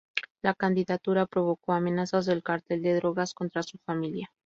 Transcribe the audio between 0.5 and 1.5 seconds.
candidatura